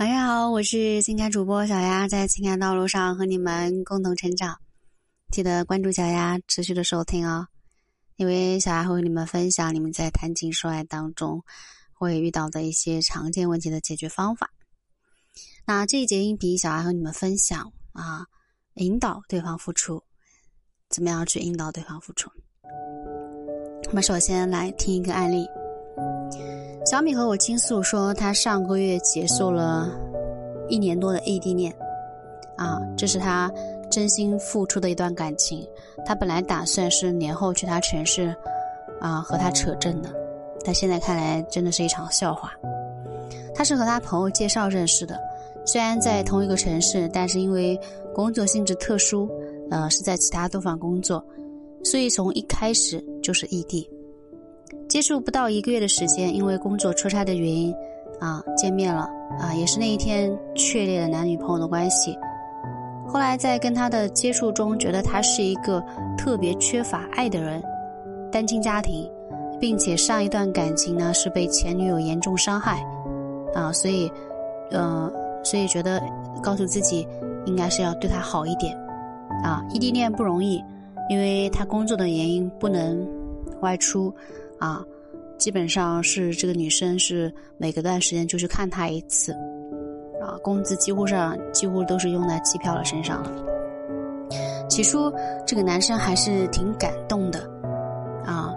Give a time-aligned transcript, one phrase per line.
[0.00, 4.58] 晚上好，我是情感主播小丫，在情感道路上和你们共同成长。
[5.30, 7.46] 记得关注小丫，持续的收听哦，
[8.16, 11.44] 因为小丫会和你们分享你们在谈情说爱当中
[11.92, 14.50] 会遇到的一些常见问题的解决方法。
[15.66, 18.24] 那这一节音频，小丫和你们分享啊，
[18.76, 20.02] 引导对方付出，
[20.88, 22.30] 怎么样去引导对方付出？
[23.88, 25.46] 我们首先来听一个案例。
[26.86, 29.88] 小米和我倾诉说，他上个月结束了
[30.68, 31.72] 一年多的异地恋，
[32.56, 33.52] 啊，这是他
[33.90, 35.66] 真心付出的一段感情。
[36.06, 38.34] 他本来打算是年后去他城市，
[39.00, 40.08] 啊，和他扯证的，
[40.64, 42.52] 但现在看来真的是一场笑话。
[43.54, 45.20] 他是和他朋友介绍认识的，
[45.66, 47.78] 虽然在同一个城市，但是因为
[48.14, 49.28] 工作性质特殊，
[49.70, 51.22] 呃，是在其他地方工作，
[51.84, 53.86] 所以从一开始就是异地。
[54.90, 57.72] 接触不到一个月的时间，因为工作出差的原因，
[58.18, 59.08] 啊，见面了
[59.38, 62.18] 啊，也是那一天确立了男女朋友的关系。
[63.06, 65.80] 后来在跟他的接触中，觉得他是一个
[66.18, 67.62] 特别缺乏爱的人，
[68.32, 69.08] 单亲家庭，
[69.60, 72.84] 并且上一段感情呢是被前女友严重伤害，
[73.54, 74.10] 啊，所以，
[74.72, 75.08] 呃，
[75.44, 76.02] 所以觉得
[76.42, 77.06] 告诉自己
[77.46, 78.76] 应该是要对他好一点，
[79.44, 80.60] 啊，异地恋不容易，
[81.08, 83.06] 因为他工作的原因不能
[83.60, 84.12] 外出。
[84.60, 84.84] 啊，
[85.38, 89.32] 基本上是这个女生是每隔段时间就去看他一次，
[90.22, 93.32] 啊，工资几乎上几乎都是用在机票的身上了。
[94.68, 95.12] 起初
[95.46, 97.40] 这个男生还是挺感动的，
[98.24, 98.54] 啊，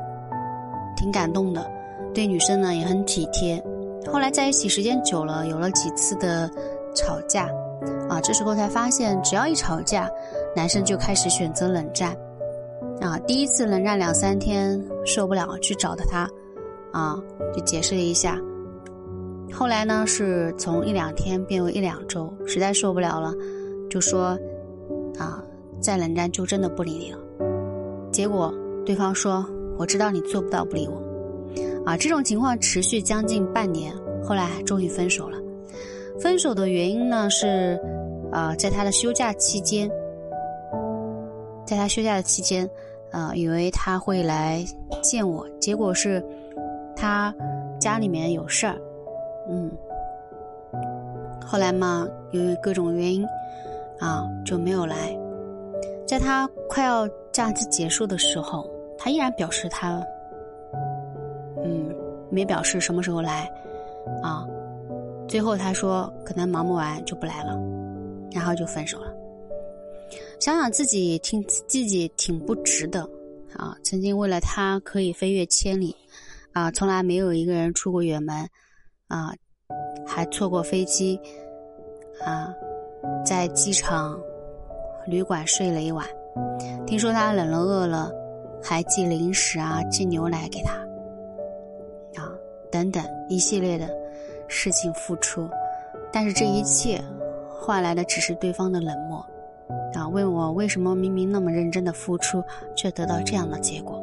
[0.95, 1.65] 挺感动的，
[2.13, 3.63] 对女生呢也很体贴。
[4.11, 6.47] 后来在一起时间久了，有了几次的
[6.93, 7.49] 吵架，
[8.09, 10.09] 啊，这时候才发现，只要一吵架，
[10.53, 12.13] 男生就开始选择冷战。
[13.01, 16.29] 啊，第一次冷战两三天受不了，去找的他，
[16.91, 17.21] 啊，
[17.53, 18.39] 就解释了一下。
[19.51, 23.33] 后来呢，是从一两天变为一两周，实在受不了了，
[23.89, 24.37] 就说，
[25.17, 25.43] 啊，
[25.79, 27.19] 再冷战就真的不理你了。
[28.11, 28.53] 结果
[28.85, 29.45] 对方说
[29.77, 31.01] ：“我知道你做不到不理我。”
[31.85, 35.37] 啊，这种情况持续将近半年，后来终于分手了。
[36.19, 37.79] 分手的原因呢是，
[38.31, 39.89] 啊，在他的休假期间，
[41.65, 42.69] 在他休假的期间。
[43.11, 44.65] 呃，以为他会来
[45.03, 46.19] 见我，结果是
[46.95, 47.31] 他
[47.79, 48.75] 家里面有事儿，
[49.47, 49.69] 嗯，
[51.45, 53.23] 后来嘛，由于各种原因，
[53.99, 55.15] 啊，就没有来。
[56.07, 60.03] 在他快要假期结束的时候，他依然表示他，
[61.63, 61.95] 嗯，
[62.31, 63.47] 没表示什么时候来，
[64.23, 64.43] 啊，
[65.27, 67.55] 最后他说可能忙不完就不来了，
[68.31, 69.12] 然后就分手了。
[70.39, 73.01] 想想自己挺自己挺不值的
[73.55, 73.77] 啊！
[73.83, 75.95] 曾经为了他可以飞越千里，
[76.51, 78.35] 啊，从来没有一个人出过远门，
[79.07, 79.33] 啊，
[80.05, 81.19] 还错过飞机，
[82.25, 82.53] 啊，
[83.25, 84.19] 在机场
[85.07, 86.05] 旅馆睡了一晚。
[86.87, 88.11] 听说他冷了饿了，
[88.61, 90.73] 还寄零食啊，寄牛奶给他，
[92.21, 92.31] 啊，
[92.71, 93.87] 等等一系列的
[94.47, 95.47] 事情付出，
[96.11, 96.99] 但是这一切
[97.47, 99.23] 换来的只是对方的冷漠。
[99.93, 102.43] 啊，问我为什么明明那么认真的付出，
[102.75, 104.01] 却得到这样的结果？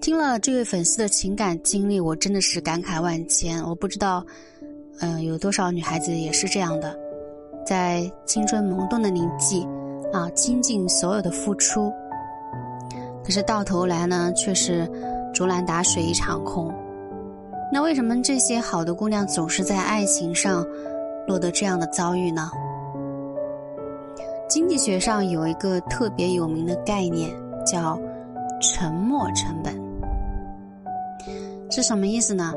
[0.00, 3.60] 听了这位粉丝的情感经历，我真的是感慨万千。
[3.64, 4.24] 我不知道，
[5.00, 6.96] 嗯，有多少女孩子也是这样的，
[7.66, 9.66] 在青春萌动的年纪，
[10.12, 11.92] 啊，倾尽所有的付出，
[13.24, 14.88] 可是到头来呢，却是
[15.34, 16.72] 竹篮打水一场空。
[17.72, 20.64] 那为什么这些好的姑娘总是在爱情上
[21.26, 22.50] 落得这样的遭遇呢？
[24.48, 27.30] 经济学上有一个特别有名的概念，
[27.66, 27.98] 叫
[28.62, 29.74] “沉没成本”，
[31.70, 32.54] 是什么意思呢？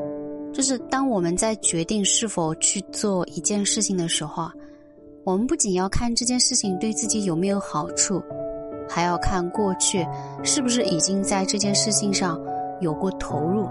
[0.52, 4.50] 就是当我们在决定是否去做一件事情的时候，
[5.24, 8.22] 我们不仅要看这件事情对自己有没有好处，
[8.88, 10.06] 还要看过去
[10.42, 12.40] 是不是已经在这件事情上
[12.80, 13.68] 有过投入。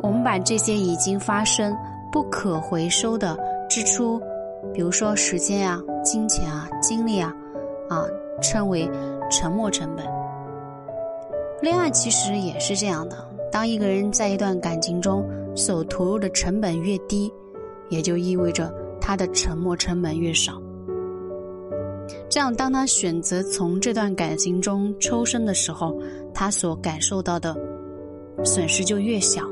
[0.00, 1.76] 我们把这些已经发生、
[2.12, 3.36] 不可回收的
[3.68, 4.20] 支出。
[4.74, 7.32] 比如说时间啊、金钱啊、精力啊，
[7.88, 8.04] 啊，
[8.42, 8.90] 称为
[9.30, 10.04] 沉没成本。
[11.62, 13.16] 恋爱其实也是这样的，
[13.52, 15.24] 当一个人在一段感情中
[15.54, 17.32] 所投入的成本越低，
[17.88, 20.60] 也就意味着他的沉没成本越少。
[22.28, 25.96] 这样，当他选择从这段感情中抽身的时候，
[26.34, 27.56] 他所感受到的
[28.44, 29.42] 损失就越小，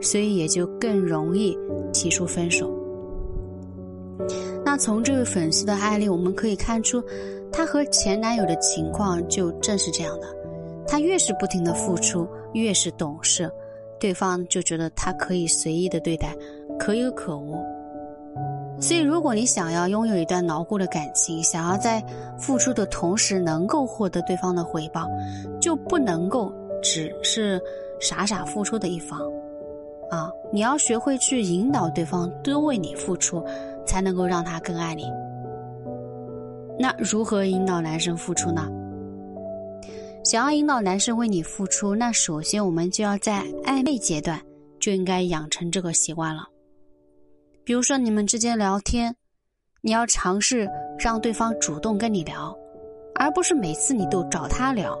[0.00, 1.56] 所以也就更容易
[1.92, 2.72] 提出分手。
[4.76, 7.02] 从这位粉丝的案例，我们可以看出，
[7.52, 10.26] 她和前男友的情况就正是这样的。
[10.86, 13.50] 她越是不停的付出，越是懂事，
[13.98, 16.34] 对方就觉得她可以随意的对待，
[16.78, 17.56] 可有可无。
[18.78, 22.04] 所以，如果你想要拥有一段牢固的感情，想要在
[22.38, 25.08] 付出的同时能够获得对方的回报，
[25.58, 26.52] 就不能够
[26.82, 27.58] 只是
[27.98, 29.18] 傻傻付出的一方，
[30.10, 33.42] 啊，你要学会去引导对方多为你付出，
[33.86, 35.10] 才能够让他更爱你。
[36.78, 38.68] 那如何引导男生付出呢？
[40.24, 44.40] 想要引导男生为你付出，那首先我们就要在暧昧阶段
[44.80, 46.42] 就应该养成这个习惯了。
[47.64, 49.14] 比如说，你们之间聊天，
[49.80, 50.68] 你要尝试
[50.98, 52.56] 让对方主动跟你聊，
[53.14, 54.98] 而不是每次你都找他聊。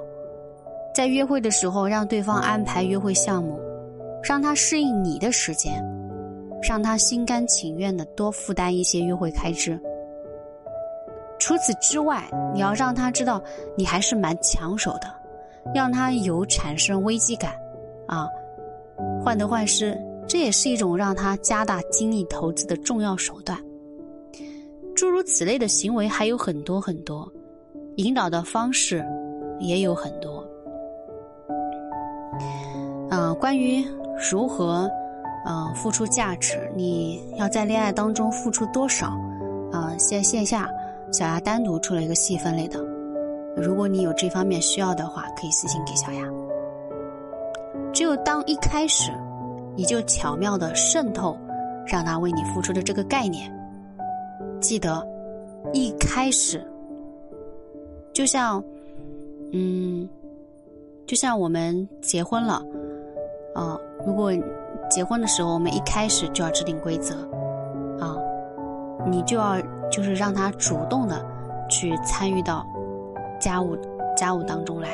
[0.94, 3.60] 在约会的时候，让对方安排约会项目，
[4.22, 5.84] 让他适应你的时间，
[6.62, 9.80] 让他心甘情愿的多负担一些约会开支。
[11.38, 13.42] 除此之外，你要让他知道
[13.76, 15.12] 你还是蛮抢手的，
[15.74, 17.52] 让他有产生危机感，
[18.06, 18.28] 啊，
[19.22, 19.96] 患得患失。
[20.28, 23.56] 这也是一种让他加大精力投资的重要手段。
[24.94, 27.30] 诸如此类的行为还有很多很多，
[27.96, 29.04] 引导的方式
[29.60, 30.44] 也有很多。
[33.10, 33.84] 嗯，关于
[34.30, 34.90] 如何
[35.46, 39.06] 嗯付出价值，你要在恋爱当中付出多少？
[39.72, 40.68] 啊，线线下
[41.12, 42.78] 小丫单独出了一个细分类的，
[43.56, 46.20] 如果你有这方面需要的话，可以私信给小丫。
[47.92, 49.12] 只有当一开始。
[49.78, 51.36] 你就巧妙的渗透，
[51.84, 53.54] 让他为你付出的这个概念。
[54.58, 55.06] 记得，
[55.74, 56.66] 一开始，
[58.14, 58.64] 就像，
[59.52, 60.08] 嗯，
[61.06, 62.54] 就像我们结婚了，
[63.54, 64.32] 啊，如果
[64.88, 67.14] 结婚的时候我们一开始就要制定规则，
[68.00, 68.16] 啊，
[69.10, 69.60] 你就要
[69.90, 71.24] 就是让他主动的
[71.68, 72.66] 去参与到
[73.40, 73.76] 家务
[74.16, 74.88] 家务当中来，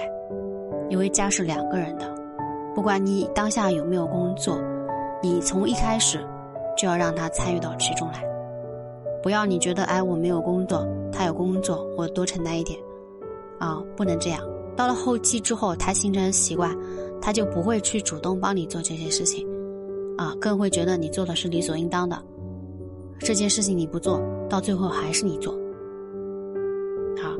[0.88, 2.06] 因为家是两个人的，
[2.74, 4.58] 不管你当下有没有工作。
[5.22, 6.18] 你从一开始
[6.76, 8.24] 就要让他参与到其中来，
[9.22, 12.76] 不要你觉得哎我没有工作，他有工作，我多承担一点，
[13.60, 14.42] 啊，不能这样。
[14.74, 16.76] 到了后期之后，他形成习惯，
[17.20, 19.46] 他就不会去主动帮你做这些事情，
[20.22, 22.16] 啊，更会觉得你做的是理所应当的。
[23.19, 25.52] 这件事情你不做到最后还是你做，
[27.20, 27.36] 好，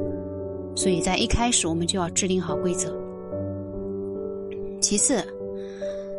[0.75, 2.93] 所以在一开始我们就要制定好规则。
[4.81, 5.23] 其次。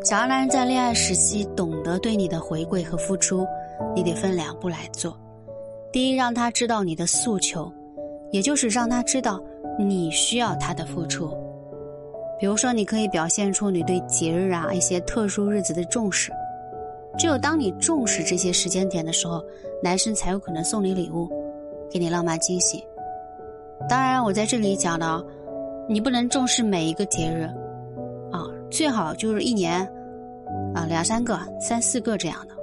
[0.02, 3.46] 想要男人在恋爱时期懂得对你的回馈和付出，
[3.96, 5.18] 你得分两步来做。
[5.90, 7.72] 第一，让他知道你的诉求，
[8.30, 9.42] 也就是让他知道
[9.78, 11.34] 你需要他的付出。
[12.38, 16.30] 比如说，你可以表现出你对节日啊一些特殊日子的重视。
[17.16, 19.44] 只有当你重视这些时间点的时候，
[19.82, 21.28] 男生才有可能送你礼物，
[21.90, 22.84] 给你浪漫惊喜。
[23.88, 25.24] 当然，我在这里讲的，
[25.88, 27.42] 你不能重视每一个节日。
[28.32, 29.80] 啊最好就是一年，
[30.74, 32.54] 啊两三个、三四个这样的。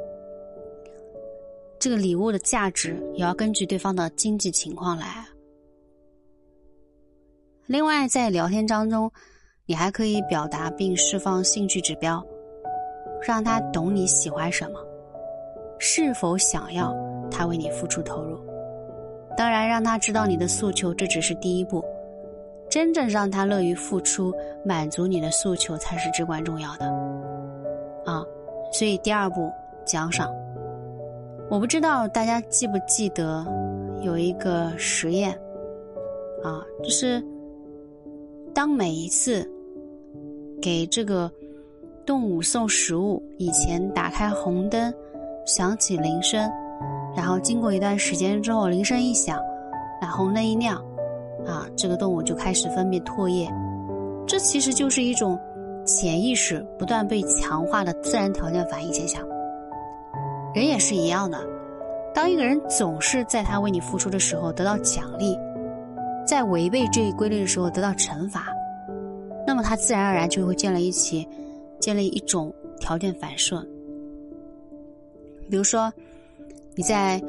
[1.79, 5.25] 这个礼物的价值也要根据对方的经济情况来。
[7.65, 9.09] 另外，在聊天当中，
[9.65, 12.21] 你还可以表达并释放兴趣指标，
[13.21, 14.79] 让他懂你喜欢什么，
[15.79, 16.95] 是否想要
[17.29, 18.39] 他为你付出投入。
[19.37, 21.83] 当然，让他知道你的诉求，这只是第一步。
[22.69, 24.33] 真正让他乐于付出，
[24.63, 26.85] 满足你的诉求才是至关重要的，
[28.05, 28.23] 啊！
[28.71, 29.51] 所以第二步
[29.83, 30.33] 奖赏，
[31.49, 33.45] 我不知道大家记不记得
[34.01, 35.31] 有一个实验，
[36.41, 37.21] 啊，就是
[38.53, 39.45] 当每一次
[40.61, 41.29] 给这个
[42.11, 44.93] 动物送食物以前，打开红灯，
[45.45, 46.51] 响起铃声，
[47.15, 49.39] 然后经过一段时间之后，铃声一响，
[50.01, 50.75] 那红灯一亮。
[51.47, 53.49] 啊，这个动物就开始分泌唾液，
[54.27, 55.39] 这其实就是一种
[55.85, 59.25] 潜意识不断被强化的自然条件反应现象。
[60.53, 61.39] 人也是一样的，
[62.13, 65.39] 当一个人总是在他为你付出的时候得到奖励，
[66.27, 68.47] 在违背这一规律的时候得到惩罚，
[69.47, 71.25] 那么他自然而然就会建立一起，
[71.81, 73.61] 建立一种条件反射。
[75.49, 75.91] 比如说，
[76.75, 77.21] 你在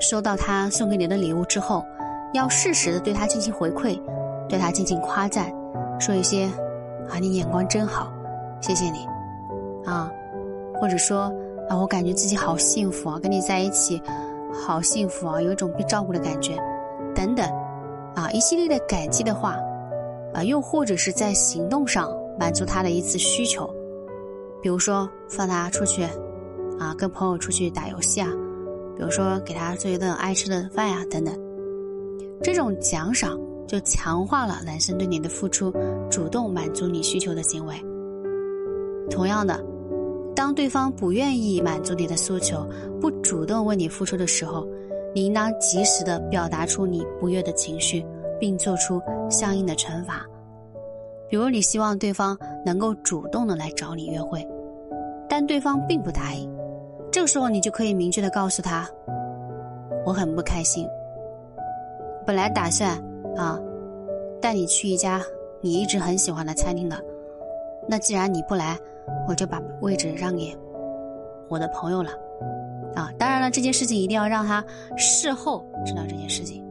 [0.00, 1.84] 收到他送给你的礼物之后。
[2.34, 3.98] 要适时的对他进行回馈，
[4.50, 5.50] 对他进行夸赞，
[5.98, 6.44] 说一些
[7.08, 8.12] “啊，你眼光真好，
[8.60, 8.98] 谢谢你”，
[9.90, 10.12] 啊，
[10.74, 11.32] 或者说
[11.70, 13.98] “啊，我感觉自己好幸福啊，跟你在一起
[14.52, 16.54] 好幸福啊，有一种被照顾的感觉”，
[17.16, 17.50] 等等，
[18.14, 19.58] 啊，一系列的感激的话，
[20.34, 23.66] 啊，又或者是在行动上满足他的一次需求，
[24.62, 26.02] 比如说放他出去，
[26.78, 28.30] 啊，跟朋友出去打游戏啊，
[28.96, 31.34] 比如说给他做一顿爱吃的饭呀，等等。
[32.42, 35.72] 这种奖赏就强化了男生对你的付出，
[36.10, 37.74] 主动满足你需求的行为。
[39.10, 39.62] 同样的，
[40.34, 42.66] 当对方不愿意满足你的诉求，
[43.00, 44.66] 不主动为你付出的时候，
[45.14, 48.04] 你应当及时的表达出你不悦的情绪，
[48.38, 49.00] 并做出
[49.30, 50.24] 相应的惩罚。
[51.28, 54.46] 比如，你希望对方能够主动的来找你约会，
[55.28, 56.50] 但对方并不答应，
[57.10, 58.88] 这个时候你就可以明确的告诉他
[60.06, 60.86] ：“我很不开心，
[62.26, 62.90] 本来打算
[63.36, 63.58] 啊
[64.40, 65.22] 带你去一家
[65.60, 66.96] 你一直很喜欢的餐厅的，
[67.88, 68.78] 那既然你不来。”
[69.26, 70.54] 我就把位置让给
[71.48, 72.10] 我的朋友了，
[72.94, 74.62] 啊，当然了，这件事情一定要让他
[74.98, 76.62] 事后知道这件事情。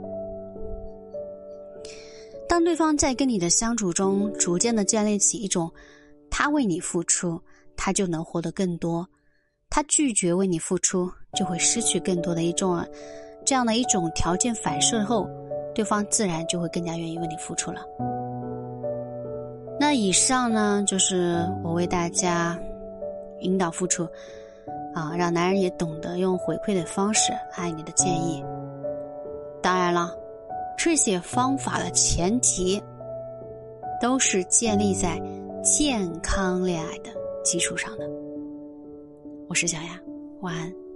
[2.57, 5.71] 当对方在跟你的相处中逐渐的建立起一种
[6.27, 7.39] 他为你付出，
[7.75, 9.05] 他就能获得更多；
[9.69, 12.83] 他拒绝为你付出，就会失去更多的一种
[13.45, 15.29] 这样的一种条件反射后，
[15.75, 17.81] 对方自然就会更加愿意为你付出了。
[19.79, 22.59] 那以上呢，就是我为大家
[23.41, 24.03] 引导付出，
[24.95, 28.43] 啊，让男人也懂得用回馈的方式爱你的建议。
[29.61, 30.11] 当然了，
[30.89, 32.81] 这些方法的前提
[34.01, 35.21] 都是建立在
[35.61, 37.09] 健康恋爱的
[37.43, 38.09] 基础上的。
[39.49, 40.01] 我是小雅，
[40.39, 40.86] 晚安。